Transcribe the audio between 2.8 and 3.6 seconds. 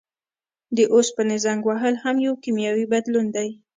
بدلون دی.